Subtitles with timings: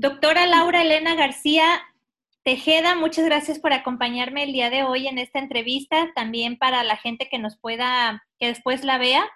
[0.00, 1.82] Doctora Laura Elena García
[2.44, 6.96] Tejeda, muchas gracias por acompañarme el día de hoy en esta entrevista, también para la
[6.96, 9.28] gente que nos pueda, que después la vea.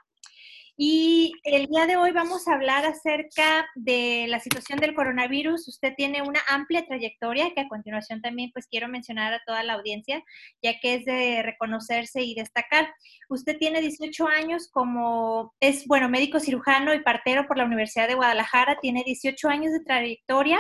[0.85, 5.69] Y el día de hoy vamos a hablar acerca de la situación del coronavirus.
[5.69, 9.75] Usted tiene una amplia trayectoria que a continuación también pues quiero mencionar a toda la
[9.75, 10.25] audiencia,
[10.61, 12.93] ya que es de reconocerse y destacar.
[13.29, 18.17] Usted tiene 18 años como es, bueno, médico cirujano y partero por la Universidad de
[18.17, 20.59] Guadalajara, tiene 18 años de trayectoria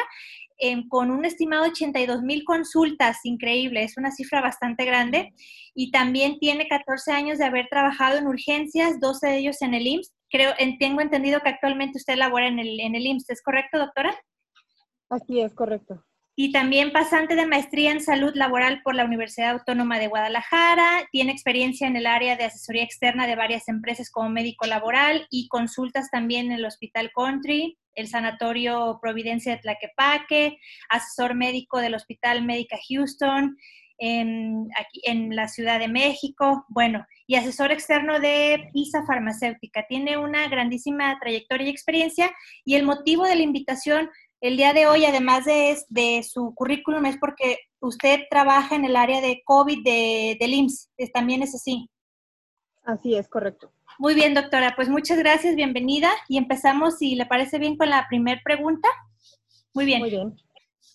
[0.88, 5.32] con un estimado 82 mil consultas, increíble, es una cifra bastante grande.
[5.74, 9.86] Y también tiene 14 años de haber trabajado en urgencias, 12 de ellos en el
[9.86, 10.12] IMSS.
[10.30, 14.14] Creo, tengo entendido que actualmente usted labora en el, en el IMSS, ¿es correcto, doctora?
[15.10, 16.02] Así es, correcto.
[16.34, 21.06] Y también pasante de maestría en salud laboral por la Universidad Autónoma de Guadalajara.
[21.10, 25.48] Tiene experiencia en el área de asesoría externa de varias empresas como médico laboral y
[25.48, 32.44] consultas también en el Hospital Country el Sanatorio Providencia de Tlaquepaque, asesor médico del Hospital
[32.44, 33.56] Médica Houston,
[33.98, 34.68] en,
[35.04, 39.86] en la Ciudad de México, bueno, y asesor externo de PISA Farmacéutica.
[39.88, 42.30] Tiene una grandísima trayectoria y experiencia
[42.64, 44.10] y el motivo de la invitación
[44.42, 48.96] el día de hoy, además de, de su currículum, es porque usted trabaja en el
[48.96, 51.88] área de COVID de, del IMSS, también es así.
[52.82, 53.72] Así es, correcto.
[54.00, 54.72] Muy bien, doctora.
[54.74, 56.10] Pues muchas gracias, bienvenida.
[56.28, 58.88] Y empezamos, si le parece bien, con la primera pregunta.
[59.74, 60.00] Muy bien.
[60.00, 60.36] Muy bien.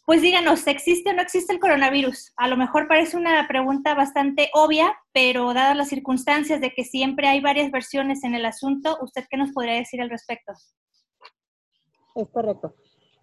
[0.05, 2.33] Pues díganos, ¿existe o no existe el coronavirus?
[2.35, 7.27] A lo mejor parece una pregunta bastante obvia, pero dadas las circunstancias de que siempre
[7.29, 10.51] hay varias versiones en el asunto, ¿usted qué nos podría decir al respecto?
[12.15, 12.75] Es correcto.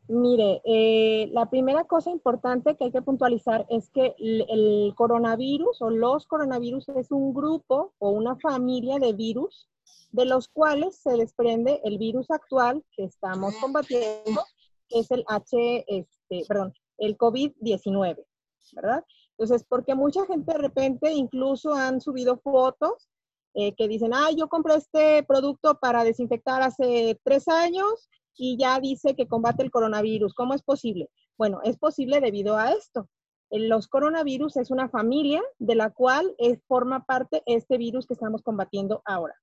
[0.06, 5.88] Mire, eh, la primera cosa importante que hay que puntualizar es que el, coronavirus o
[5.88, 9.66] los coronavirus es un grupo o una familia de virus
[10.12, 14.44] de los cuales se desprende el virus actual que estamos combatiendo,
[14.88, 18.24] que es el H, este, perdón, el COVID-19,
[18.72, 19.04] ¿verdad?
[19.30, 23.08] Entonces, porque mucha gente de repente incluso han subido fotos
[23.54, 28.80] eh, que dicen, ah, yo compré este producto para desinfectar hace tres años y ya
[28.80, 30.34] dice que combate el coronavirus.
[30.34, 31.08] ¿Cómo es posible?
[31.36, 33.08] Bueno, es posible debido a esto.
[33.50, 38.42] Los coronavirus es una familia de la cual es, forma parte este virus que estamos
[38.42, 39.34] combatiendo ahora.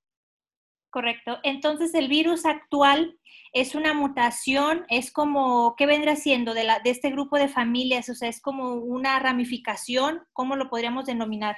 [0.92, 1.38] Correcto.
[1.44, 3.18] Entonces, el virus actual
[3.54, 8.10] es una mutación, es como, ¿qué vendrá siendo de, la, de este grupo de familias?
[8.10, 11.56] O sea, es como una ramificación, ¿cómo lo podríamos denominar?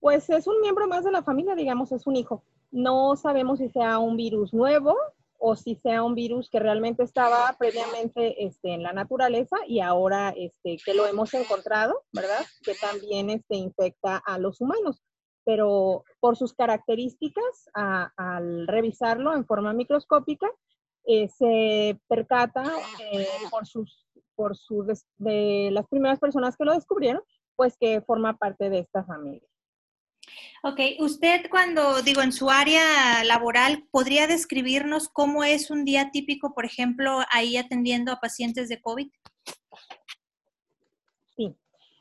[0.00, 2.42] Pues es un miembro más de la familia, digamos, es un hijo.
[2.70, 4.96] No sabemos si sea un virus nuevo,
[5.38, 10.34] o si sea un virus que realmente estaba previamente este, en la naturaleza y ahora
[10.36, 12.44] este, que lo hemos encontrado, ¿verdad?
[12.62, 15.02] Que también este, infecta a los humanos.
[15.44, 20.50] Pero por sus características, al revisarlo en forma microscópica,
[21.06, 22.64] eh, se percata
[23.12, 27.22] eh, por sus, por sus, de las primeras personas que lo descubrieron,
[27.56, 29.47] pues que forma parte de esta familia.
[30.64, 36.52] Ok, usted cuando digo en su área laboral, ¿podría describirnos cómo es un día típico,
[36.52, 39.08] por ejemplo, ahí atendiendo a pacientes de COVID?
[41.36, 41.54] Sí,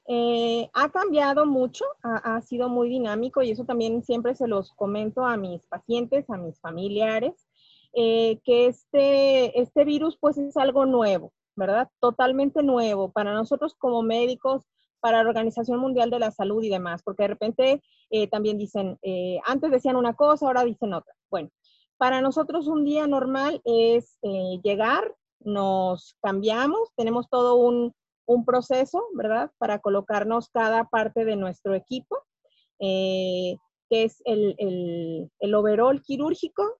[0.07, 5.23] eh, ha cambiado mucho, ha, sido muy dinámico y eso también siempre se los comento
[5.23, 7.47] a mis pacientes, a mis familiares,
[7.94, 11.90] eh, que este, este virus pues es algo nuevo, ¿verdad?
[12.00, 13.12] Totalmente nuevo.
[13.12, 14.63] Para nosotros como médicos,
[15.00, 18.97] para la Organización Mundial de la Salud y demás, porque de repente eh, también dicen,
[19.02, 21.13] eh, antes decían una cosa, ahora dicen otra.
[21.30, 21.50] Bueno,
[21.97, 27.94] para nosotros un día normal es eh, llegar, nos cambiamos, tenemos todo un,
[28.46, 29.52] proceso, ¿verdad?
[29.58, 32.18] Para colocarnos cada parte de nuestro equipo,
[32.78, 33.58] que
[33.90, 36.78] es el, el, el overall quirúrgico,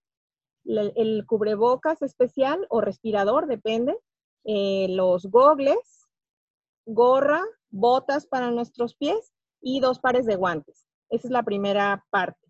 [0.66, 3.98] el, el, cubrebocas especial o respirador, depende,
[4.44, 5.97] los gogles,
[6.88, 10.86] gorra, botas para nuestros pies y dos pares de guantes.
[11.10, 12.40] Esa es la primera parte,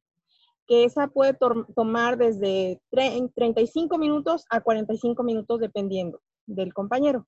[0.66, 1.36] que esa puede
[1.74, 7.26] tomar desde 35 minutos a 45 minutos dependiendo del compañero.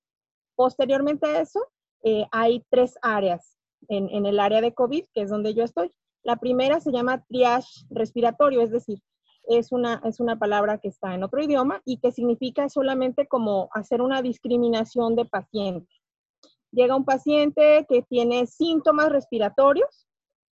[0.54, 1.66] Posteriormente a eso,
[2.04, 3.56] eh, hay tres áreas
[3.88, 5.90] en, el área de COVID, que es donde yo estoy.
[6.22, 9.00] La primera se llama triage respiratorio, es decir,
[9.48, 13.68] es una, es una palabra que está en otro idioma y que significa solamente como
[13.72, 15.99] hacer una discriminación de pacientes
[16.72, 20.06] llega un paciente que tiene síntomas respiratorios,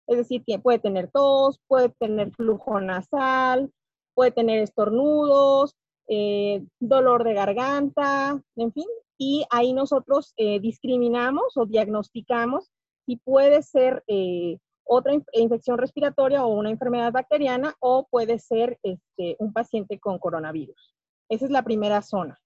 [0.08, 3.72] es decir, que puede tener tos, puede tener flujo nasal,
[4.14, 5.76] puede tener estornudos,
[6.08, 8.88] eh, dolor de garganta, en fin,
[9.18, 12.72] y ahí nosotros eh, discriminamos o diagnosticamos
[13.06, 19.36] si puede ser eh, otra infección respiratoria o una enfermedad bacteriana o puede ser este,
[19.40, 20.96] un paciente con coronavirus.
[21.30, 22.40] Esa es la primera zona.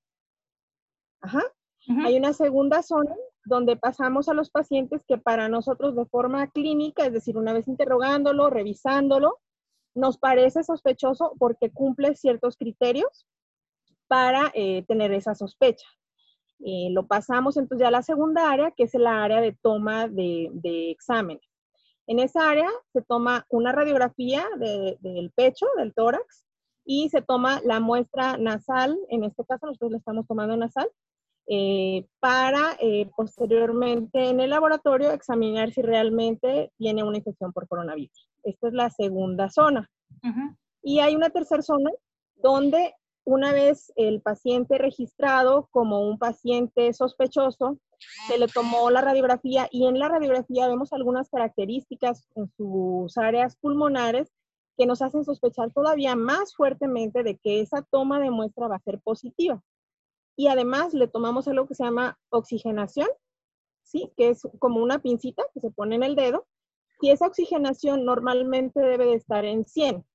[1.21, 1.44] Ajá.
[2.06, 3.15] Hay una segunda zona
[3.45, 7.67] donde pasamos a los pacientes que para nosotros de forma clínica, es decir, una vez
[7.67, 9.39] interrogándolo, revisándolo,
[9.95, 13.27] nos parece sospechoso porque cumple ciertos criterios
[14.07, 15.88] para eh, tener esa sospecha.
[16.59, 20.49] Eh, lo pasamos entonces a la segunda área, que es la área de toma de,
[20.53, 21.43] de exámenes.
[22.07, 26.45] En esa área se toma una radiografía del pecho, del tórax,
[26.83, 30.89] y se toma la muestra nasal, en este caso nosotros la estamos tomando nasal,
[31.47, 38.29] eh, para eh, posteriormente en el laboratorio examinar si realmente tiene una infección por coronavirus.
[38.43, 39.89] Esta es la segunda zona.
[40.83, 41.91] Y hay una tercera zona
[42.35, 42.93] donde
[43.23, 47.77] una vez el paciente registrado como un paciente sospechoso,
[48.27, 53.57] se le tomó la radiografía y en la radiografía vemos algunas características en sus áreas
[53.57, 54.31] pulmonares
[54.77, 58.81] que nos hacen sospechar todavía más fuertemente de que esa toma de muestra va a
[58.81, 59.61] ser positiva
[60.35, 63.07] y además le tomamos algo que se llama oxigenación,
[63.83, 64.11] ¿sí?
[64.17, 66.47] Que es como una pincita que se pone en el dedo
[67.01, 70.05] y esa oxigenación normalmente debe de estar en 100.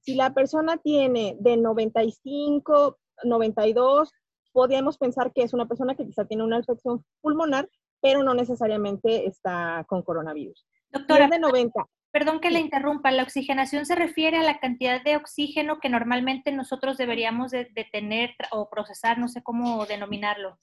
[0.00, 4.12] Si la persona tiene de 95, 92,
[4.52, 7.68] podríamos pensar que es una persona que quizá tiene una infección pulmonar,
[8.00, 10.66] pero no necesariamente está con coronavirus.
[10.90, 15.16] Doctora, de 90 Perdón que le interrumpa, la oxigenación se refiere a la cantidad de
[15.16, 20.56] oxígeno que normalmente nosotros deberíamos de, tener o procesar, no sé cómo denominarlo.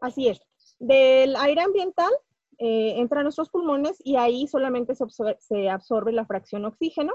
[0.00, 0.40] Así es.
[0.78, 2.12] Del aire ambiental
[2.58, 7.14] eh, entra a nuestros pulmones y ahí solamente se absorbe, la fracción oxígeno,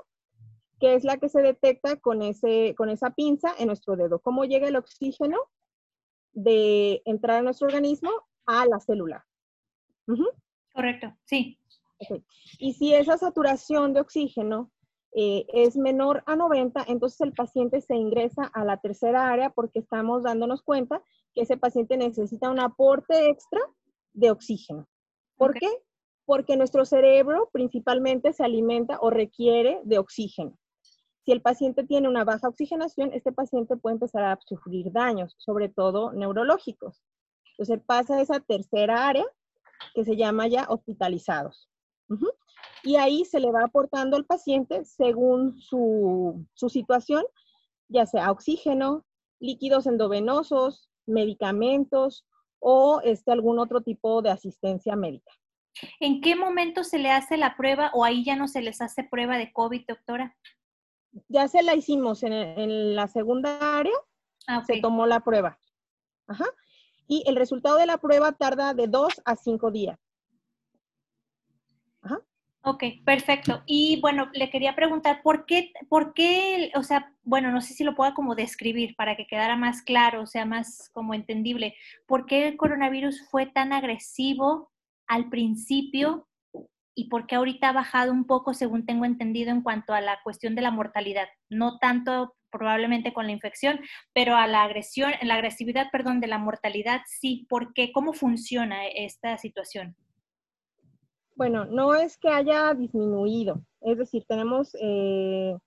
[0.81, 4.19] que es la que se detecta con, ese, con esa pinza en nuestro dedo.
[4.19, 5.37] ¿Cómo llega el oxígeno
[6.33, 8.11] de entrar a nuestro organismo
[8.45, 9.25] a la célula?
[10.73, 11.57] Correcto, sí.
[12.57, 14.71] Y si esa saturación de oxígeno
[15.13, 19.79] eh, es menor a 90, entonces el paciente se ingresa a la tercera área porque
[19.79, 21.03] estamos dándonos cuenta
[21.33, 23.59] que ese paciente necesita un aporte extra
[24.13, 24.87] de oxígeno.
[25.37, 25.69] ¿Por qué?
[26.25, 30.57] Porque nuestro cerebro principalmente se alimenta o requiere de oxígeno.
[31.25, 35.69] Si el paciente tiene una baja oxigenación, este paciente puede empezar a sufrir daños, sobre
[35.69, 37.03] todo neurológicos.
[37.51, 39.25] Entonces pasa a esa tercera área
[39.93, 41.70] que se llama ya hospitalizados.
[42.83, 47.23] Y ahí se le va aportando al paciente según su, situación,
[47.87, 49.05] ya sea oxígeno,
[49.39, 52.25] líquidos endovenosos, medicamentos
[52.59, 55.31] o este, algún otro tipo de asistencia médica.
[55.99, 59.03] ¿En qué momento se le hace la prueba o ahí ya no se les hace
[59.03, 60.35] prueba de COVID, doctora?
[61.27, 63.93] Ya se la hicimos en, la segunda área,
[64.47, 65.59] ah, se tomó la prueba.
[66.27, 66.45] Ajá.
[67.07, 69.99] Y el resultado de la prueba tarda de dos a cinco días.
[72.63, 73.63] Ok, perfecto.
[73.65, 77.83] Y bueno, le quería preguntar, ¿por qué, por qué, o sea, bueno, no sé si
[77.83, 81.75] lo pueda como describir para que quedara más claro, o sea, más como entendible,
[82.05, 84.71] ¿por qué el coronavirus fue tan agresivo
[85.07, 86.27] al principio
[86.93, 90.19] y por qué ahorita ha bajado un poco, según tengo entendido, en cuanto a la
[90.23, 91.29] cuestión de la mortalidad?
[91.49, 93.79] No tanto probablemente con la infección,
[94.13, 97.47] pero a la agresión, la agresividad, perdón, de la mortalidad, sí.
[97.49, 97.91] ¿Por qué?
[97.91, 99.95] ¿Cómo funciona esta situación?
[101.41, 105.57] Bueno, no es que haya disminuido, es decir, tenemos eh,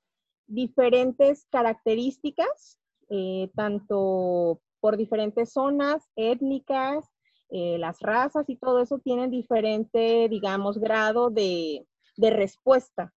[0.46, 2.78] diferentes características,
[3.08, 7.10] eh, tanto por diferentes zonas étnicas,
[7.50, 11.84] eh, las razas y todo eso tienen diferente, digamos, grado de,
[12.18, 13.12] respuesta.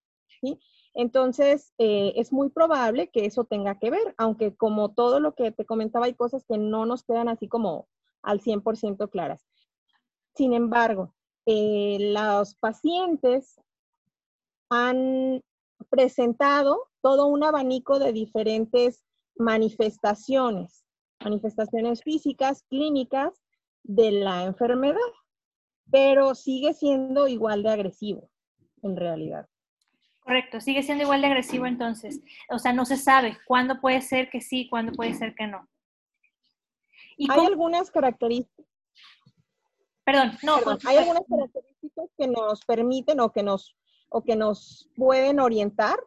[0.94, 5.66] Entonces, es muy probable que eso tenga que ver, aunque como todo lo que te
[5.66, 7.86] comentaba, hay cosas que no nos quedan así como
[8.22, 9.46] al 100% claras.
[10.34, 11.15] Sin embargo,
[11.46, 13.60] eh, los pacientes
[14.68, 15.42] han
[15.88, 19.04] presentado todo un abanico de diferentes
[19.36, 20.84] manifestaciones,
[21.22, 23.40] manifestaciones físicas, clínicas
[23.84, 24.98] de la enfermedad,
[25.90, 28.28] pero sigue siendo igual de agresivo
[28.82, 29.48] en realidad.
[30.20, 32.20] Correcto, sigue siendo igual de agresivo entonces.
[32.50, 35.68] O sea, no se sabe cuándo puede ser que sí, cuándo puede ser que no.
[37.28, 38.65] Hay algunas características
[40.06, 40.60] Perdón, no.
[40.84, 43.76] Hay algunas características que nos permiten o que nos,
[44.08, 45.98] o que nos pueden orientar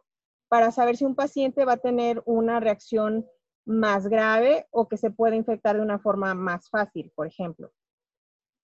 [0.47, 3.27] para saber si un paciente va a tener una reacción
[3.65, 7.73] más grave o que se puede infectar de una forma más fácil, por ejemplo.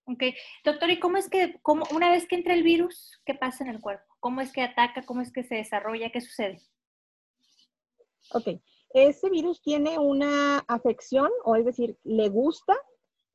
[0.05, 0.23] Ok.
[0.63, 3.71] Doctor, ¿y cómo es que, cómo, una vez que entra el virus, qué pasa en
[3.71, 4.05] el cuerpo?
[4.21, 5.05] ¿Cómo es que ataca?
[5.05, 6.11] ¿Cómo es que se desarrolla?
[6.11, 6.61] ¿Qué sucede?
[8.31, 8.61] Ok.
[8.93, 12.73] Ese virus tiene una afección, o es decir, le gusta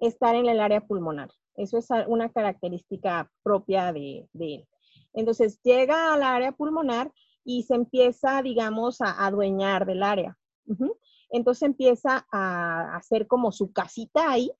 [0.00, 1.30] estar en el área pulmonar.
[1.56, 4.66] Eso es una característica propia de, él.
[5.12, 7.12] Entonces llega al área pulmonar
[7.44, 10.36] y se empieza, digamos, a adueñar del área.
[11.30, 14.52] Entonces empieza a hacer como su casita ahí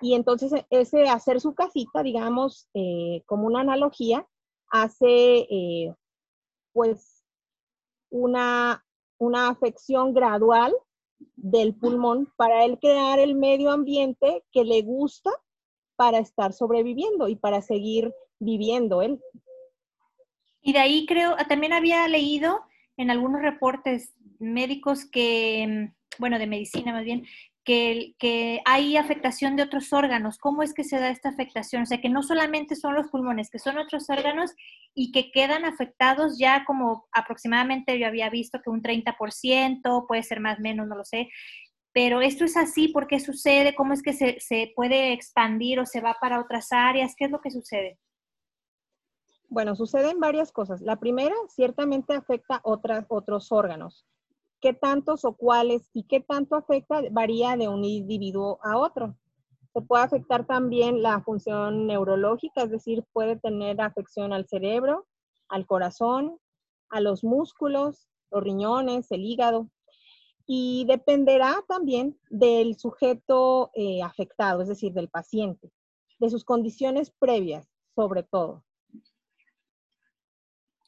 [0.00, 4.26] y entonces ese hacer su casita, digamos, eh, como una analogía,
[4.68, 5.94] hace eh,
[6.72, 7.24] pues
[8.10, 8.84] una,
[9.18, 10.74] una afección gradual
[11.36, 15.30] del pulmón para él crear el medio ambiente que le gusta
[15.96, 19.20] para estar sobreviviendo y para seguir viviendo él.
[20.62, 22.60] Y de ahí creo, también había leído
[22.96, 27.26] en algunos reportes médicos que, bueno, de medicina más bien,
[27.64, 30.38] que, que, hay afectación de otros órganos.
[30.38, 31.82] ¿Cómo es que se da esta afectación?
[31.82, 34.52] O sea, que no solamente son los pulmones, que son otros órganos
[34.94, 40.40] y que quedan afectados ya como aproximadamente yo había visto que un 30%, puede ser
[40.40, 41.28] más menos, no lo sé.
[41.92, 43.74] Pero esto es así, ¿por qué sucede?
[43.74, 47.14] ¿Cómo es que se, se puede expandir o se va para otras áreas?
[47.16, 47.98] ¿Qué es lo que sucede?
[49.48, 50.80] Bueno, suceden varias cosas.
[50.80, 54.06] La primera, ciertamente afecta otras, otros órganos
[54.62, 59.16] qué tantos o cuáles y qué tanto afecta varía de un individuo a otro.
[59.74, 65.06] Se puede afectar también la función neurológica, es decir, puede tener afección al cerebro,
[65.48, 66.38] al corazón,
[66.90, 69.68] a los músculos, los riñones, el hígado.
[70.46, 75.72] Y dependerá también del sujeto eh, afectado, es decir, del paciente,
[76.18, 77.66] de sus condiciones previas,
[77.96, 78.62] sobre todo.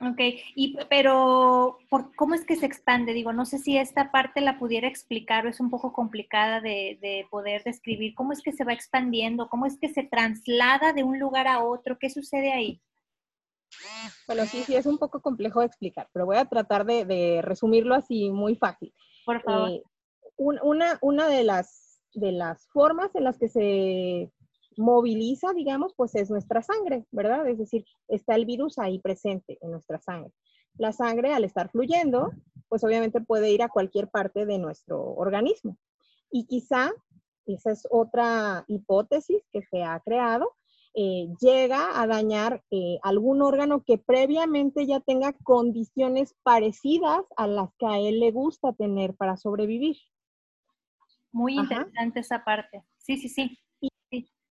[0.06, 0.20] Ok,
[0.54, 3.12] y, pero ¿por, ¿cómo es que se expande?
[3.12, 6.98] Digo, no sé si esta parte la pudiera explicar o es un poco complicada de,
[7.00, 8.14] de, poder describir.
[8.14, 9.48] ¿Cómo es que se va expandiendo?
[9.48, 11.98] ¿Cómo es que se traslada de un lugar a otro?
[11.98, 12.80] ¿Qué sucede ahí?
[14.26, 17.42] Bueno, sí, sí, es un poco complejo de explicar, pero voy a tratar de, de
[17.42, 18.92] resumirlo así muy fácil.
[19.24, 19.70] Por favor.
[19.70, 19.82] Eh,
[20.36, 24.32] una, una de, las, de las formas en las que se
[24.76, 27.48] moviliza, digamos, pues es nuestra sangre, ¿verdad?
[27.48, 30.32] Es decir, está el virus ahí presente en nuestra sangre.
[30.76, 32.32] La sangre, al estar fluyendo,
[32.68, 35.76] pues obviamente puede ir a cualquier parte de nuestro organismo.
[36.30, 36.92] Y quizá,
[37.46, 40.52] esa es otra hipótesis que se ha creado,
[40.96, 47.68] eh, llega a dañar eh, algún órgano que previamente ya tenga condiciones parecidas a las
[47.78, 49.96] que a él le gusta tener para sobrevivir.
[51.32, 52.84] Muy interesante esa parte.
[52.98, 53.58] Sí, sí, sí.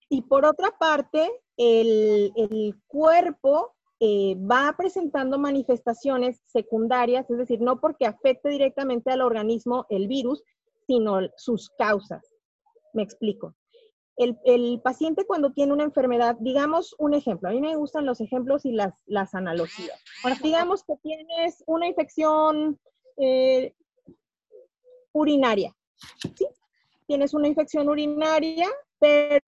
[0.10, 8.05] Y por otra parte, el, cuerpo eh, va presentando manifestaciones secundarias, es decir, no porque
[8.05, 10.43] afecte directamente al organismo el virus,
[10.88, 12.22] sino sus causas.
[12.93, 13.55] Me explico.
[14.15, 18.63] El, paciente cuando tiene una enfermedad, digamos un ejemplo, a mí me gustan los ejemplos
[18.65, 20.00] y las, las analogías.
[20.43, 22.79] digamos que tienes una infección
[23.17, 23.74] eh,
[25.13, 25.75] urinaria.
[27.07, 28.69] Tienes una infección urinaria,
[29.00, 29.43] pero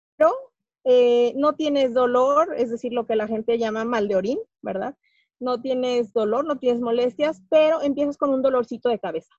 [0.86, 4.98] eh, no tienes dolor, es decir, lo que la gente llama mal de orín, ¿verdad?
[5.40, 9.34] No tienes dolor, no tienes molestias, pero empiezas con un dolorcito de cabeza.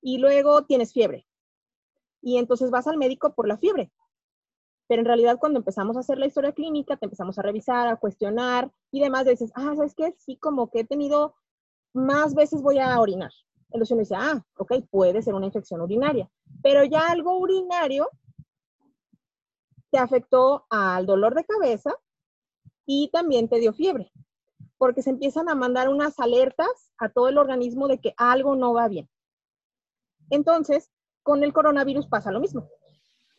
[0.00, 1.26] Y luego tienes fiebre.
[2.22, 3.92] Y entonces vas al médico por la fiebre.
[4.86, 7.96] Pero en realidad cuando empezamos a hacer la historia clínica, te empezamos a revisar, a
[7.96, 10.14] cuestionar y demás, dices, ah, ¿sabes qué?
[10.18, 11.34] Sí, como que he tenido
[11.94, 13.30] más veces voy a orinar.
[13.70, 16.30] Entonces uno dice, ah, ok, puede ser una infección urinaria.
[16.62, 18.08] Pero ya algo urinario
[19.94, 21.96] te afectó al dolor de cabeza
[22.84, 24.10] y también te dio fiebre,
[24.76, 28.74] porque se empiezan a mandar unas alertas a todo el organismo de que algo no
[28.74, 29.08] va bien.
[30.30, 30.90] Entonces,
[31.22, 32.68] con el coronavirus pasa lo mismo.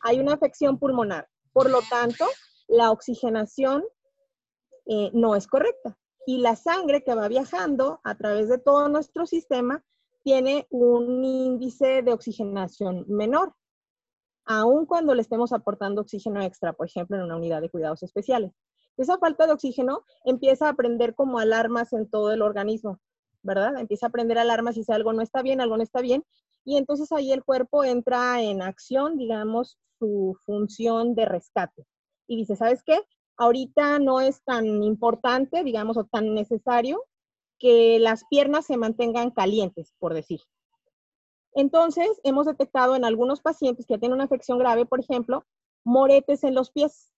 [0.00, 2.24] Hay una afección pulmonar, por lo tanto,
[2.68, 3.84] la oxigenación
[4.86, 9.26] eh, no es correcta y la sangre que va viajando a través de todo nuestro
[9.26, 9.84] sistema
[10.24, 13.54] tiene un índice de oxigenación menor
[14.46, 18.52] aun cuando le estemos aportando oxígeno extra, por ejemplo, en una unidad de cuidados especiales.
[18.96, 22.98] Esa falta de oxígeno empieza a prender como alarmas en todo el organismo,
[23.42, 23.76] ¿verdad?
[23.78, 26.24] Empieza a prender alarmas si algo no está bien, algo no está bien,
[26.64, 31.86] y entonces ahí el cuerpo entra en acción, digamos, su función de rescate.
[32.26, 33.00] Y dice, ¿sabes qué?
[33.36, 37.04] Ahorita no es tan importante, digamos, o tan necesario
[37.58, 40.40] que las piernas se mantengan calientes, por decir.
[41.56, 45.46] Entonces, hemos detectado en algunos pacientes que tienen una afección grave, por ejemplo,
[45.84, 47.10] moretes en los pies,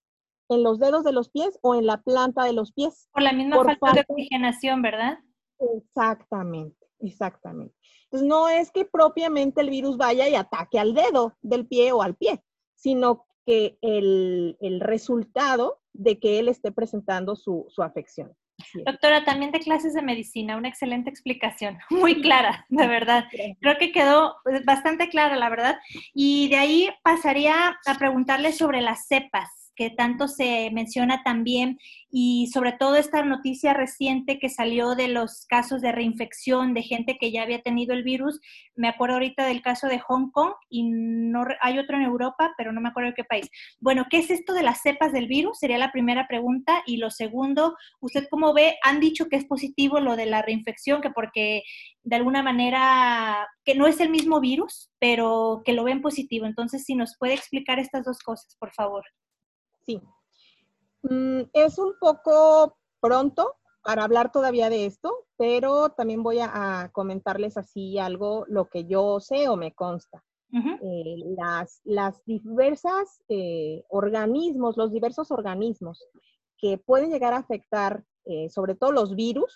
[0.48, 3.08] en los dedos de los pies o en la planta de los pies.
[3.12, 5.18] Por la misma falta, de oxigenación, ¿verdad?
[5.58, 7.74] Exactamente, exactamente.
[8.04, 12.00] Entonces, no es que propiamente el virus vaya y ataque al dedo del pie o
[12.00, 12.40] al pie,
[12.76, 18.36] sino que el, resultado de que él esté presentando su afección.
[18.84, 23.26] Doctora, también de clases de medicina, una excelente explicación, muy clara, de verdad.
[23.60, 25.78] Creo que quedó pues, bastante clara, la verdad.
[26.14, 29.67] Y de ahí pasaría a preguntarle sobre las cepas.
[29.78, 31.78] Que tanto se menciona también
[32.10, 37.16] y sobre todo esta noticia reciente que salió de los casos de reinfección de gente
[37.16, 38.40] que ya había tenido el virus.
[38.74, 42.72] Me acuerdo ahorita del caso de Hong Kong y no hay otro en Europa, pero
[42.72, 43.48] no me acuerdo de qué país.
[43.78, 45.58] Bueno, ¿qué es esto de las cepas del virus?
[45.60, 46.82] Sería la primera pregunta.
[46.84, 48.78] Y lo segundo, ¿usted cómo ve?
[48.82, 51.62] Han dicho que es positivo lo de la reinfección, que porque
[52.02, 56.46] de alguna manera, que no es el mismo virus, pero que lo ven positivo.
[56.46, 59.04] Entonces, si nos puede explicar estas dos cosas, por favor.
[59.88, 60.02] Sí.
[61.02, 67.56] Mm, es un poco pronto para hablar todavía de esto, pero también voy a, comentarles
[67.56, 70.22] así algo, lo que yo sé o me consta.
[70.50, 76.06] Eh, las, las, diversas eh, organismos, los diversos organismos
[76.58, 79.54] que pueden llegar a afectar, eh, sobre todo los virus,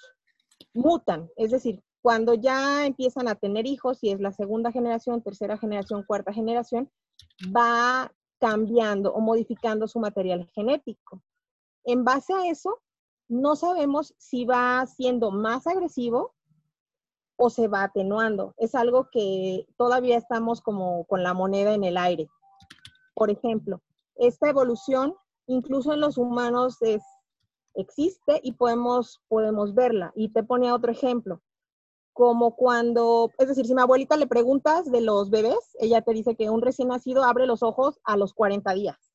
[0.73, 1.29] mutan.
[1.37, 6.05] Es decir, cuando ya empiezan a tener hijos, y es la segunda generación, tercera generación,
[6.07, 6.91] cuarta generación,
[7.55, 8.11] va
[8.43, 11.23] cambiando o modificando su material genético.
[11.85, 12.81] En base a eso,
[13.29, 16.35] no sabemos si va siendo más agresivo
[17.37, 18.53] o se va atenuando.
[18.57, 22.29] Es algo que todavía estamos como con la moneda en el aire.
[23.15, 23.81] Por ejemplo,
[24.17, 25.15] esta evolución
[25.47, 26.79] incluso en los humanos
[27.75, 30.13] existe y podemos, podemos verla.
[30.17, 31.41] Y te pone otro ejemplo
[32.13, 36.37] como cuando, es decir, si mi abuelita le preguntas de los bebés, ella te dice
[36.37, 39.13] que un recién nacido abre los ojos a los 40 días.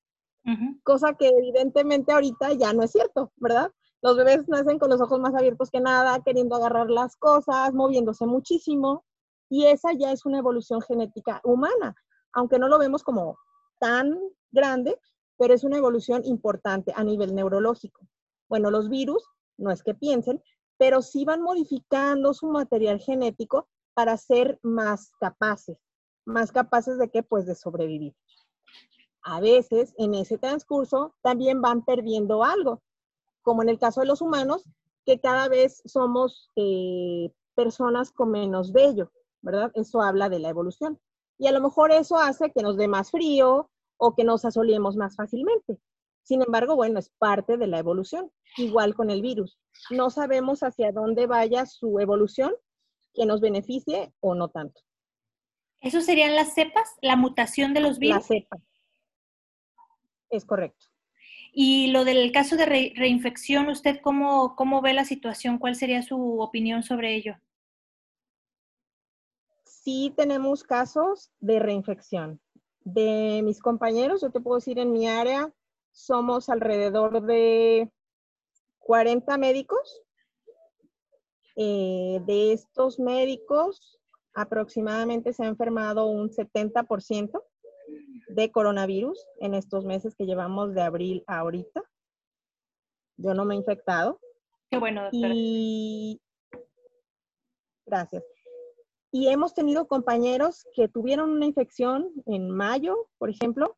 [0.83, 3.69] Cosa que evidentemente ahorita ya no es cierto, ¿verdad?
[4.01, 8.25] Los bebés nacen con los ojos más abiertos que nada, queriendo agarrar las cosas, moviéndose
[8.25, 9.03] muchísimo,
[9.49, 11.95] y esa ya es una evolución genética humana,
[12.31, 13.37] aunque no lo vemos como
[13.79, 14.17] tan
[14.51, 14.97] grande,
[15.37, 18.07] pero es una evolución importante a nivel neurológico.
[18.47, 19.23] Bueno, los virus,
[19.57, 20.41] no es que piensen,
[20.77, 25.77] pero sí van modificando su material genético para ser más capaces,
[26.25, 28.15] más capaces de qué, pues de sobrevivir.
[29.23, 32.81] A veces en ese transcurso también van perdiendo algo,
[33.41, 34.63] como en el caso de los humanos,
[35.05, 39.71] que cada vez somos eh, personas con menos vello, ¿verdad?
[39.73, 40.99] Eso habla de la evolución.
[41.37, 44.95] Y a lo mejor eso hace que nos dé más frío o que nos asoliemos
[44.95, 45.79] más fácilmente.
[46.27, 49.57] Sin embargo, bueno, es parte de la evolución, igual con el virus.
[49.89, 52.51] No sabemos hacia dónde vaya su evolución,
[53.13, 54.81] que nos beneficie o no tanto.
[55.79, 58.17] ¿Eso serían las cepas, la mutación de los virus?
[58.17, 58.59] Las cepas.
[60.29, 60.87] Es correcto.
[61.53, 65.57] Y lo del caso de reinfección, ¿usted cómo, cómo ve la situación?
[65.57, 67.37] ¿Cuál sería su opinión sobre ello?
[69.63, 72.41] Sí tenemos casos de reinfección.
[72.81, 75.53] De mis compañeros, yo te puedo decir en mi área,
[75.91, 77.91] somos alrededor de
[78.79, 80.03] 40 médicos.
[81.55, 83.99] Eh, de estos médicos,
[84.33, 87.43] aproximadamente se ha enfermado un 70%
[88.29, 91.83] de coronavirus en estos meses que llevamos de abril a ahorita.
[93.17, 94.19] Yo no me he infectado.
[94.69, 95.33] Qué bueno, doctora.
[95.33, 96.21] Y
[97.85, 98.23] gracias.
[99.11, 103.77] Y hemos tenido compañeros que tuvieron una infección en mayo, por ejemplo,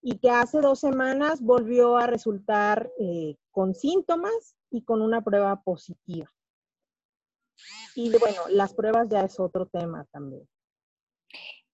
[0.00, 5.62] y que hace dos semanas volvió a resultar eh, con síntomas y con una prueba
[5.62, 6.32] positiva.
[7.94, 10.48] Y bueno, las pruebas ya es otro tema también.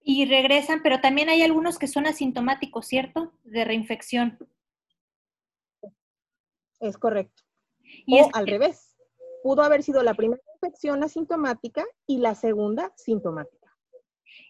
[0.01, 3.33] Y regresan, pero también hay algunos que son asintomáticos, ¿cierto?
[3.43, 4.39] De reinfección.
[6.81, 7.43] Es correcto.
[8.07, 8.97] Y o al revés.
[9.43, 13.63] Pudo haber sido la primera infección asintomática y la segunda sintomática.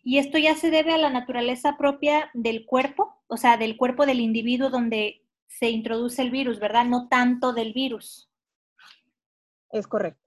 [0.05, 4.05] Y esto ya se debe a la naturaleza propia del cuerpo, o sea, del cuerpo
[4.05, 6.85] del individuo donde se introduce el virus, ¿verdad?
[6.85, 8.29] No tanto del virus.
[9.71, 10.21] Es correcto.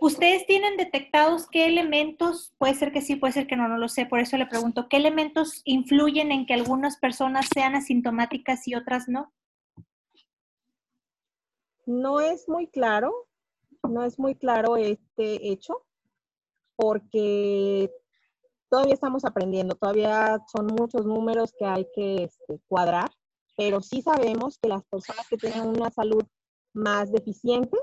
[0.00, 3.88] ¿Ustedes tienen detectados qué elementos, puede ser que sí, puede ser que no, no lo
[3.88, 8.74] sé, por eso le pregunto, ¿qué elementos influyen en que algunas personas sean asintomáticas y
[8.74, 9.32] otras no?
[11.86, 13.28] No es muy claro,
[13.88, 15.86] no es muy claro este hecho,
[16.76, 17.90] porque
[18.70, 23.10] todavía estamos aprendiendo, todavía son muchos números que hay que este, cuadrar,
[23.56, 26.24] pero sí sabemos que las personas que tienen una salud
[26.72, 27.76] más deficiente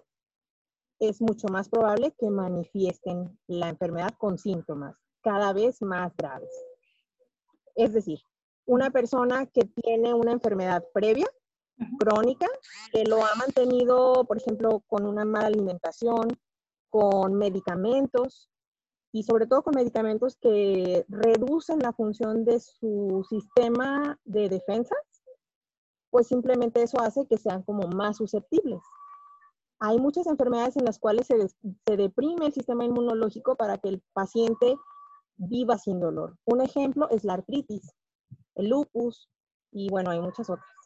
[1.00, 6.50] es mucho más probable que manifiesten la enfermedad con síntomas cada vez más graves.
[7.76, 8.20] Es decir,
[8.66, 11.28] una persona que tiene una enfermedad previa,
[12.00, 12.48] crónica,
[12.92, 16.40] que lo ha mantenido, por ejemplo, con una mala alimentación,
[16.90, 18.50] con medicamentos,
[19.12, 24.96] y sobre todo con medicamentos que reducen la función de su sistema de defensa,
[26.10, 28.82] pues simplemente eso hace que sean como más susceptibles.
[29.80, 34.02] Hay muchas enfermedades en las cuales se, se deprime el sistema inmunológico para que el
[34.14, 34.76] paciente
[35.36, 36.36] viva sin dolor.
[36.46, 37.94] Un ejemplo es la artritis,
[38.56, 39.30] el lupus
[39.72, 40.77] y bueno, hay muchas otras.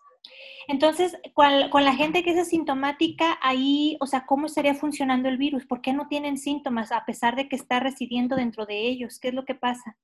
[0.68, 5.66] Entonces, con, la gente que es asintomática, ahí, o sea, ¿cómo estaría funcionando el virus?
[5.66, 9.20] ¿Por qué no tienen síntomas a pesar de que está residiendo dentro de ellos?
[9.20, 9.98] ¿Qué es lo que pasa?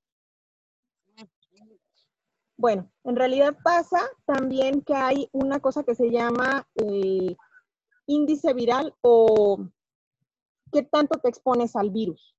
[2.59, 7.35] Bueno, en realidad pasa también que hay una cosa que se llama eh,
[8.07, 9.69] índice viral o
[10.71, 12.35] qué tanto te expones al virus.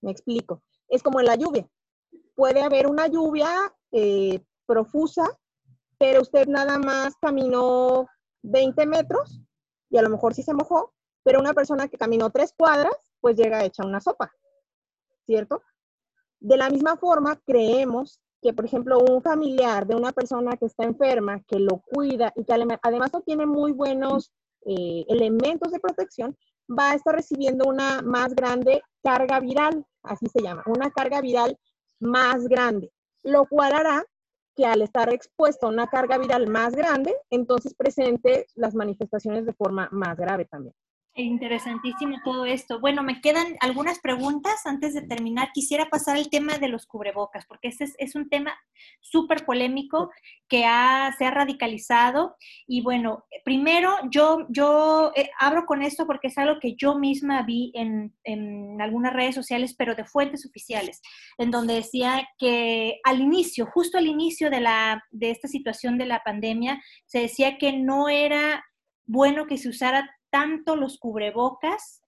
[0.00, 0.62] Me explico.
[0.88, 1.68] Es como en la lluvia.
[2.34, 3.50] Puede haber una lluvia
[3.92, 5.38] eh, profusa
[5.98, 8.08] pero usted nada más caminó
[8.42, 9.40] 20 metros
[9.90, 13.36] y a lo mejor sí se mojó, pero una persona que caminó tres cuadras, pues
[13.36, 14.32] llega hecha una sopa,
[15.26, 15.62] ¿cierto?
[16.40, 20.84] De la misma forma, creemos que, por ejemplo, un familiar de una persona que está
[20.84, 24.30] enferma, que lo cuida y que además no tiene muy buenos
[24.66, 26.36] eh, elementos de protección,
[26.68, 31.58] va a estar recibiendo una más grande carga viral, así se llama, una carga viral
[32.00, 34.04] más grande, lo cual hará
[34.54, 39.52] que al estar expuesto a una carga viral más grande, entonces presente las manifestaciones de
[39.52, 40.74] forma más grave también.
[41.16, 42.80] Interesantísimo todo esto.
[42.80, 45.52] Bueno, me quedan algunas preguntas antes de terminar.
[45.52, 48.52] Quisiera pasar al tema de los cubrebocas, porque este es, un tema
[49.00, 50.10] súper polémico
[50.48, 50.62] que
[51.16, 52.34] se ha radicalizado.
[52.66, 57.42] Y bueno, primero yo, yo eh, abro con esto porque es algo que yo misma
[57.42, 61.00] vi en, en algunas redes sociales, pero de fuentes oficiales,
[61.38, 66.06] en donde decía que al inicio, justo al inicio de, la, de esta situación de
[66.06, 68.64] la pandemia, se decía que no era
[69.06, 72.02] bueno que se usara tanto los cubrebocas,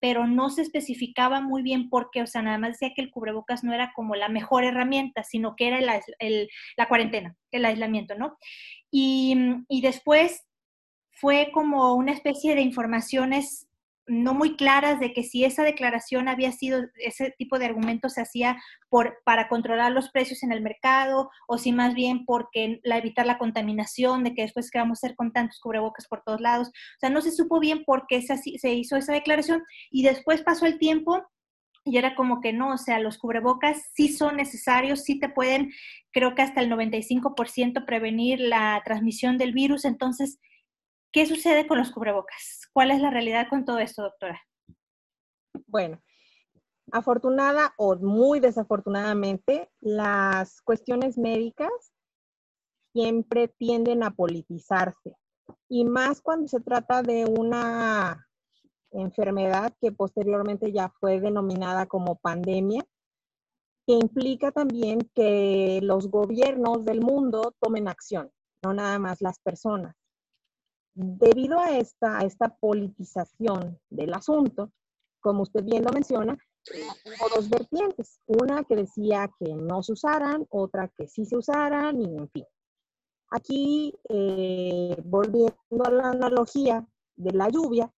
[0.00, 3.10] pero no se especificaba muy bien por qué, o sea, nada más decía que el
[3.10, 8.36] cubrebocas no era como la mejor herramienta, sino que era la cuarentena, el aislamiento, ¿no?
[8.90, 9.34] Y,
[9.70, 10.46] y después
[11.10, 13.66] fue como una especie de informaciones
[14.10, 18.20] no muy claras de que si esa declaración había sido, ese tipo de argumento se
[18.20, 22.98] hacía por, para controlar los precios en el mercado o si más bien porque la,
[22.98, 26.40] evitar la contaminación, de que después que vamos a hacer con tantos cubrebocas por todos
[26.40, 26.68] lados.
[26.68, 30.42] O sea, no se supo bien por qué se, se hizo esa declaración y después
[30.42, 31.22] pasó el tiempo
[31.84, 35.70] y era como que no, o sea, los cubrebocas sí son necesarios, sí te pueden,
[36.10, 40.40] creo que hasta el 95% prevenir la transmisión del virus, entonces
[41.12, 42.59] ¿Qué sucede con los cubrebocas?
[42.72, 44.40] ¿Cuál es la realidad con todo esto, doctora?
[45.66, 46.00] Bueno,
[46.92, 51.70] afortunada o muy desafortunadamente, las cuestiones médicas
[52.92, 55.16] siempre tienden a politizarse
[55.68, 58.28] y más cuando se trata de una
[58.92, 62.84] enfermedad que posteriormente ya fue denominada como pandemia,
[63.86, 68.30] que implica también que los gobiernos del mundo tomen acción,
[68.64, 69.99] no nada más las personas.
[70.94, 74.72] Debido a esta, esta politización del asunto,
[75.20, 76.36] como usted bien lo menciona,
[77.04, 78.20] hubo dos vertientes.
[78.26, 82.44] Una que decía que no se usaran, otra que sí se usaran, y en fin.
[83.30, 87.92] Aquí, eh, volviendo a la analogía de la lluvia,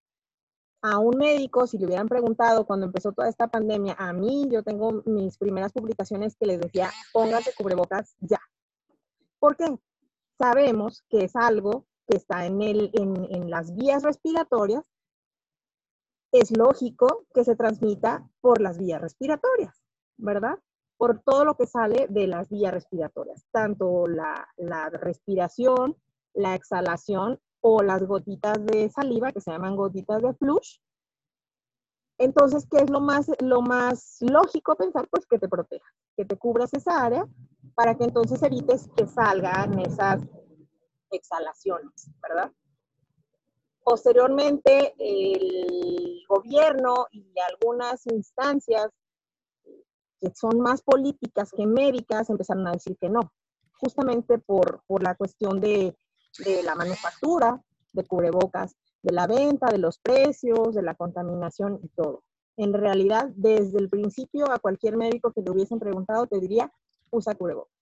[0.83, 4.63] a un médico, si le hubieran preguntado cuando empezó toda esta pandemia, a mí yo
[4.63, 8.39] tengo mis primeras publicaciones que les decía, póngase cubrebocas ya.
[9.39, 9.65] ¿Por qué?
[10.37, 14.83] Sabemos que es algo que está en, el, en, las vías respiratorias,
[16.31, 19.83] es lógico que se transmita por las vías respiratorias,
[20.17, 20.59] ¿verdad?
[20.97, 25.95] Por todo lo que sale de las vías respiratorias, tanto la, la respiración,
[26.33, 30.79] la exhalación o las gotitas de saliva, que se llaman gotitas de flush.
[32.17, 35.07] Entonces, ¿qué es lo más, lo más lógico pensar?
[35.09, 35.85] Pues que te proteja,
[36.15, 37.27] que te cubras esa área
[37.75, 40.21] para que entonces evites que salgan esas
[41.13, 42.51] exhalaciones, ¿verdad?
[43.83, 48.87] Posteriormente, el gobierno y algunas instancias
[50.21, 53.33] que son más políticas que médicas empezaron a decir que no,
[53.73, 55.97] justamente por, por la cuestión de,
[56.45, 61.89] de la manufactura de cubrebocas, de la venta, de los precios, de la contaminación y
[61.89, 62.23] todo.
[62.55, 66.71] En realidad, desde el principio, a cualquier médico que le hubiesen preguntado, te diría,
[67.11, 67.72] usa cubrebocas.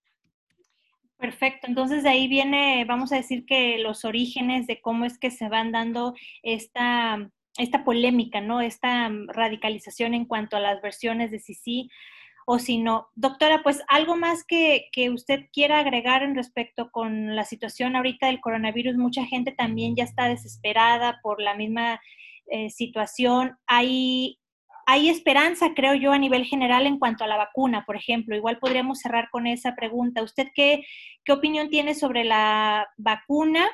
[1.21, 5.29] Perfecto, entonces de ahí viene, vamos a decir que los orígenes de cómo es que
[5.29, 7.29] se van dando esta,
[7.59, 8.59] esta polémica, ¿no?
[8.59, 11.89] Esta radicalización en cuanto a las versiones de si sí
[12.47, 13.09] o si no.
[13.13, 18.25] Doctora, pues algo más que, que usted quiera agregar en respecto con la situación ahorita
[18.25, 22.01] del coronavirus, mucha gente también ya está desesperada por la misma
[22.47, 23.59] eh, situación.
[23.67, 24.40] Hay
[24.85, 28.35] hay esperanza, creo yo, a nivel general en cuanto a la vacuna, por ejemplo.
[28.35, 30.23] Igual podríamos cerrar con esa pregunta.
[30.23, 30.83] ¿Usted qué,
[31.23, 33.69] qué opinión tiene sobre la vacuna?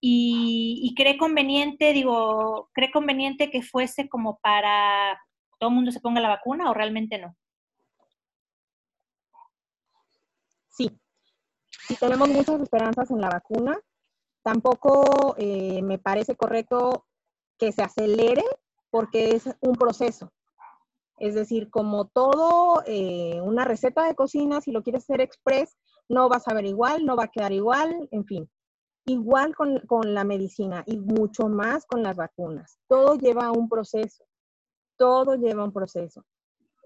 [0.00, 5.20] Y, cree conveniente, digo, cree conveniente que fuese como para
[5.58, 7.34] todo el mundo se ponga la vacuna o realmente no?
[10.70, 10.90] Sí.
[11.88, 13.78] si tenemos muchas esperanzas en la vacuna,
[14.42, 17.06] tampoco eh, me parece correcto
[17.58, 18.44] que se acelere
[18.90, 20.30] porque es un proceso.
[21.18, 25.76] Es decir, como todo, eh, una receta de cocina, si lo quieres hacer express,
[26.08, 28.50] no va a saber igual, no va a quedar igual, en fin.
[29.06, 32.78] Igual con, con la medicina y mucho más con las vacunas.
[32.88, 34.24] Todo lleva un proceso.
[34.96, 36.24] Todo lleva un proceso.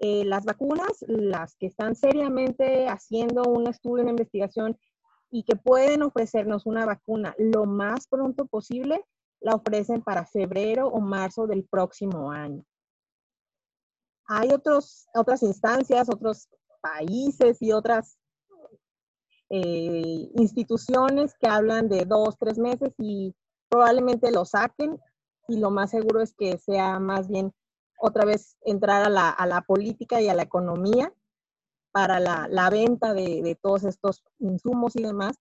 [0.03, 4.79] Eh, las vacunas, las que están seriamente haciendo un estudio, una investigación
[5.31, 9.05] y que pueden ofrecernos una vacuna lo más pronto posible,
[9.41, 12.65] la ofrecen para febrero o marzo del próximo año.
[14.33, 16.49] Hay otros, otras instancias, otros
[16.81, 18.17] países y otras
[19.49, 23.35] eh, instituciones que hablan de dos, tres meses y
[23.69, 25.01] probablemente lo saquen
[25.49, 27.53] y lo más seguro es que sea más bien
[27.99, 31.13] otra vez entrar a la, a la política y a la economía
[31.91, 35.35] para la, la venta de, de, todos estos insumos y demás,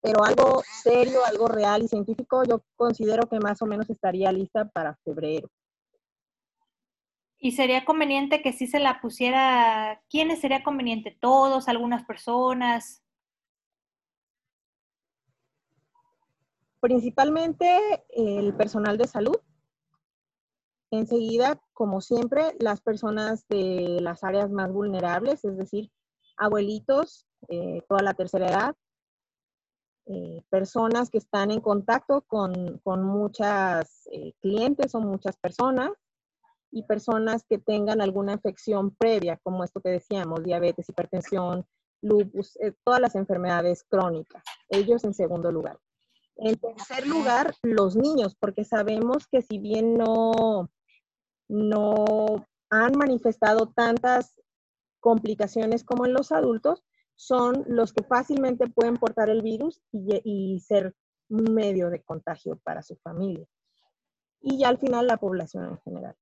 [0.00, 4.66] pero algo serio, algo real y científico, yo considero que más o menos estaría lista
[4.66, 5.50] para febrero.
[7.40, 11.16] ¿Y sería conveniente que sí se la pusiera, quiénes sería conveniente?
[11.20, 11.68] ¿Todos?
[11.68, 13.02] ¿Algunas personas?
[16.80, 19.36] Principalmente el personal de salud,
[20.92, 25.92] Enseguida, como siempre, las personas de las áreas más vulnerables, es decir,
[26.36, 28.76] abuelitos, eh, toda la tercera edad,
[30.06, 35.92] eh, personas que están en contacto con, con muchas eh, clientes o muchas personas
[36.70, 41.66] y personas que tengan alguna infección previa, como esto que decíamos, diabetes, hipertensión,
[42.02, 44.42] lupus, todas las enfermedades crónicas.
[44.68, 45.78] Ellos en segundo lugar.
[46.36, 50.70] En tercer lugar, los niños, porque sabemos que si bien no,
[51.48, 54.40] no han manifestado tantas
[55.00, 56.84] complicaciones como en los adultos,
[57.16, 60.94] son los que fácilmente pueden portar el virus y, ser
[61.28, 63.46] un medio de contagio para su familia.
[64.40, 66.16] Y ya al final la población en general.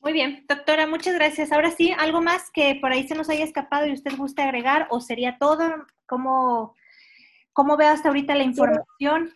[0.00, 1.52] Muy bien, doctora, muchas gracias.
[1.52, 4.86] Ahora sí, algo más que por ahí se nos haya escapado y usted guste agregar
[4.90, 5.86] o sería todo.
[6.06, 6.74] ¿Cómo,
[7.52, 9.34] cómo ve hasta ahorita la información?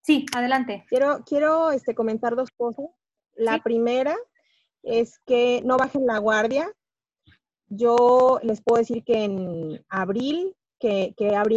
[0.00, 0.86] Sí, adelante.
[0.88, 2.86] Quiero, quiero este, comentar dos cosas.
[3.34, 4.16] La primera
[4.82, 6.72] es que no bajen la guardia.
[7.66, 11.14] Yo les puedo decir que en abril, que,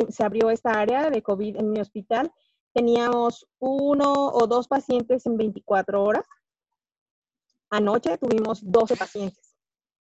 [0.09, 2.31] se abrió esta área de COVID en mi hospital,
[2.73, 6.25] teníamos uno o dos pacientes en 24 horas.
[7.69, 9.55] Anoche tuvimos 12 pacientes.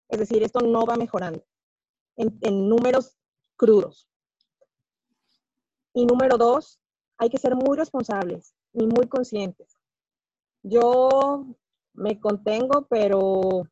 [0.08, 1.44] Es decir, esto no va mejorando
[2.16, 3.16] en números
[3.56, 4.08] crudos.
[5.92, 6.80] Y número dos,
[7.18, 9.76] hay que ser muy responsables y muy conscientes.
[10.62, 11.44] Yo
[11.92, 13.64] me contengo, pero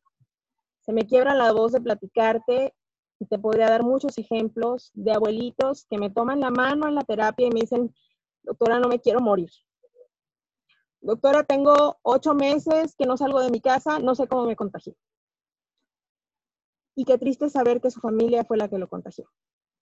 [0.81, 2.73] se me quiebra la voz de platicarte
[3.19, 7.03] y te podría dar muchos ejemplos de abuelitos que me toman la mano en la
[7.03, 7.93] terapia y me dicen,
[8.47, 9.51] doctora, no me quiero morir.
[11.01, 14.95] Doctora, tengo ocho meses que no salgo de mi casa, no sé cómo me contagié.
[16.95, 19.29] Y qué triste saber que su familia fue la que lo contagió.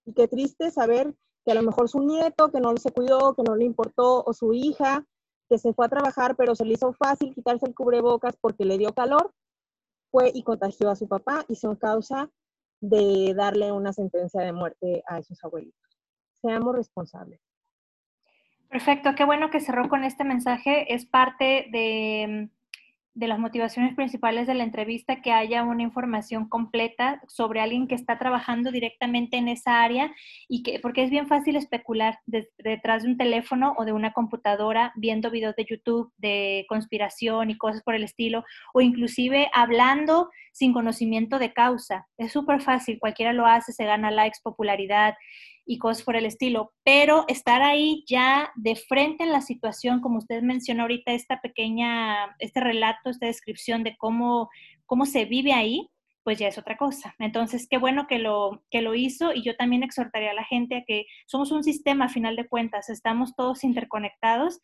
[0.06, 3.43] Y qué triste saber que a lo mejor su nieto, que no se cuidó, que
[3.43, 5.08] no le importó, o su hija,
[5.47, 8.78] que se fue a trabajar, pero se le hizo fácil quitarse el cubrebocas porque le
[8.78, 9.32] dio calor,
[10.12, 12.30] fue y contagió a su papá y son causa
[12.82, 15.97] de darle una sentencia de muerte a esos abuelitos.
[16.41, 17.39] Seamos responsables.
[18.69, 20.93] Perfecto, qué bueno que cerró con este mensaje.
[20.93, 22.49] Es parte de
[23.15, 27.95] de las motivaciones principales de la entrevista que haya una información completa sobre alguien que
[27.95, 30.13] está trabajando directamente en esa área
[30.49, 34.91] y que porque es bien fácil especular detrás de un teléfono o de una computadora
[34.97, 40.73] viendo videos de YouTube de conspiración y cosas por el estilo o inclusive hablando sin
[40.73, 42.08] conocimiento de causa.
[42.17, 45.15] Es súper fácil, cualquiera lo hace, se gana likes, popularidad
[45.65, 50.19] y cosas por el estilo, pero estar ahí ya de frente en la situación, como
[50.19, 54.49] usted mencionó ahorita, esta pequeña, este relato, esta descripción de cómo,
[54.86, 55.89] cómo se vive ahí,
[56.26, 57.16] pues ya es otra cosa.
[57.20, 60.76] Entonces, qué bueno que lo, que lo hizo y yo también exhortaría a la gente
[60.76, 64.60] a que somos un sistema a final de cuentas, estamos todos interconectados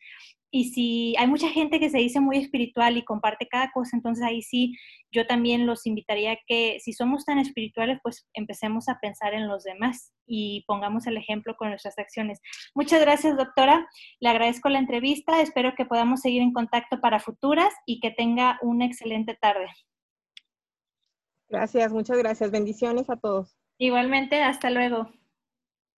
[0.50, 4.24] y si hay mucha gente que se dice muy espiritual y comparte cada cosa, entonces
[4.24, 4.76] ahí sí
[5.12, 9.46] yo también los invitaría a que si somos tan espirituales, pues empecemos a pensar en
[9.46, 12.40] los demás y pongamos el ejemplo con nuestras acciones.
[12.74, 13.86] Muchas gracias, doctora.
[14.18, 15.40] Le agradezco la entrevista.
[15.40, 19.68] Espero que podamos seguir en contacto para futuras y que tenga una excelente tarde.
[21.52, 22.50] Gracias, muchas gracias.
[22.50, 23.58] Bendiciones a todos.
[23.76, 25.10] Igualmente, hasta luego.